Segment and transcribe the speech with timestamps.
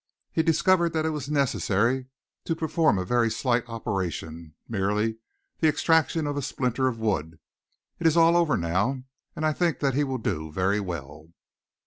[0.31, 2.07] He discovered that it was necessary
[2.45, 5.17] to perform a very slight operation, merely
[5.59, 7.37] the extraction of a splinter of wood.
[7.99, 9.03] It is all over now,
[9.35, 11.33] and I think that he will do very well."